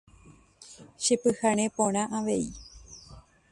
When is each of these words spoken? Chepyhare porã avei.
Chepyhare 1.03 1.65
porã 1.75 2.05
avei. 2.17 2.45